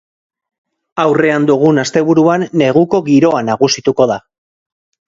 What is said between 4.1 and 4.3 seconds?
da.